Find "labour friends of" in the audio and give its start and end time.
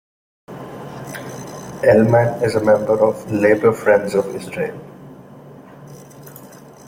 3.31-4.25